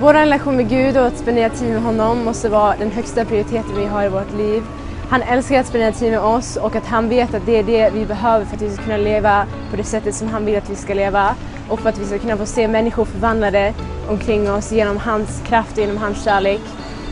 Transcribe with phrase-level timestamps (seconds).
[0.00, 3.76] Vår relation med Gud och att spendera tid med honom måste vara den högsta prioriteten
[3.76, 4.62] vi har i vårt liv.
[5.10, 7.90] Han älskar att spendera tid med oss och att han vet att det är det
[7.94, 10.70] vi behöver för att vi ska kunna leva på det sättet som han vill att
[10.70, 11.34] vi ska leva
[11.68, 13.74] och för att vi ska kunna få se människor förvandlade
[14.08, 16.60] omkring oss genom hans kraft och genom hans kärlek.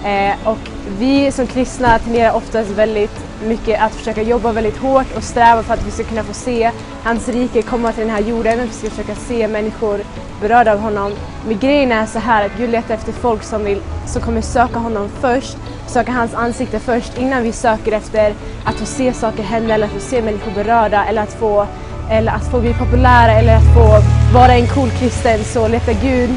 [0.05, 0.59] Eh, och
[0.99, 5.75] vi som kristna tenderar oftast väldigt mycket att försöka jobba väldigt hårt och sträva för
[5.75, 6.71] att vi ska kunna få se
[7.05, 8.61] hans rike komma till den här jorden.
[8.61, 10.01] Att vi ska försöka se människor
[10.41, 11.13] berörda av honom.
[11.47, 14.79] Men grejen är så här att Gud letar efter folk som, vill, som kommer söka
[14.79, 19.75] honom först, söka hans ansikte först innan vi söker efter att få se saker hända
[19.75, 21.67] eller att få se människor berörda eller att få,
[22.11, 24.01] eller att få bli populära eller att få
[24.35, 26.31] vara en cool kristen så letar Gud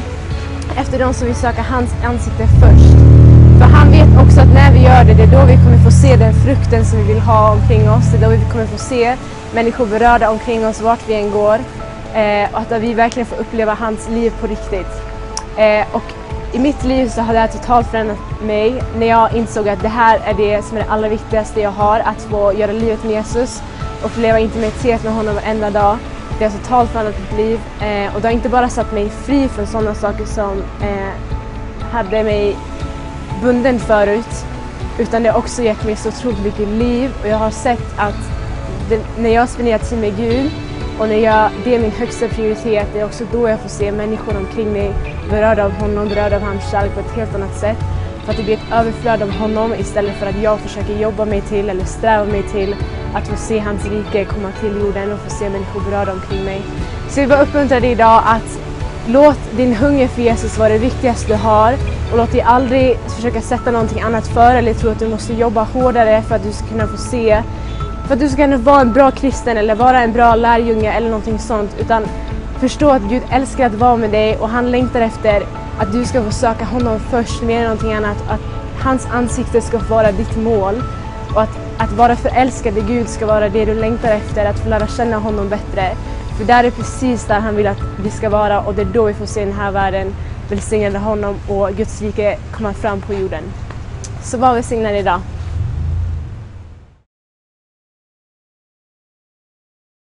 [0.76, 3.15] efter de som vill söka hans ansikte först.
[3.66, 5.90] För han vet också att när vi gör det, det är då vi kommer få
[5.90, 8.04] se den frukten som vi vill ha omkring oss.
[8.10, 9.16] Det är då vi kommer få se
[9.54, 11.58] människor berörda omkring oss vart vi än går.
[12.14, 14.92] Eh, och att vi verkligen får uppleva hans liv på riktigt.
[15.56, 16.02] Eh, och
[16.52, 19.88] i mitt liv så har det här totalt förändrat mig när jag insåg att det
[19.88, 22.00] här är det som är det allra viktigaste jag har.
[22.00, 23.62] Att få göra livet med Jesus
[24.02, 25.96] och få leva intimitet med honom varenda dag.
[26.38, 29.48] Det har totalt förändrat mitt liv eh, och det har inte bara satt mig fri
[29.48, 31.12] från sådana saker som eh,
[31.90, 32.56] hade mig
[33.42, 34.46] bunden förut
[34.98, 38.14] utan det har också gett mig så otroligt mycket liv och jag har sett att
[38.88, 40.50] det, när jag spenderar tid med Gud
[40.98, 43.92] och när jag, det är min högsta prioritet, det är också då jag får se
[43.92, 44.92] människor omkring mig
[45.30, 47.78] berörda av honom, berörda av hans kärlek på ett helt annat sätt.
[48.24, 51.40] För att det blir ett överflöd av honom istället för att jag försöker jobba mig
[51.40, 52.76] till eller sträva mig till
[53.14, 56.62] att få se hans rike komma till jorden och få se människor berörda omkring mig.
[57.08, 58.58] Så jag vill bara uppmuntra dig idag att
[59.06, 61.74] låt din hunger för Jesus vara det viktigaste du har
[62.12, 65.62] och låt dig aldrig försöka sätta någonting annat före eller tro att du måste jobba
[65.62, 67.42] hårdare för att du ska kunna få se
[68.06, 71.08] för att du ska kunna vara en bra kristen eller vara en bra lärjunge eller
[71.08, 71.76] någonting sånt.
[71.80, 72.02] Utan
[72.60, 75.42] förstå att Gud älskar att vara med dig och han längtar efter
[75.78, 78.16] att du ska få söka honom först mer än någonting annat.
[78.28, 78.40] Att
[78.78, 80.82] hans ansikte ska vara ditt mål.
[81.34, 84.68] Och att, att vara förälskad i Gud ska vara det du längtar efter, att få
[84.68, 85.96] lära känna honom bättre.
[86.38, 89.04] För där är precis där han vill att vi ska vara och det är då
[89.04, 90.14] vi får se den här världen
[90.50, 93.42] välsignade honom och Guds rike komma fram på jorden.
[94.22, 95.20] Så var välsignad idag.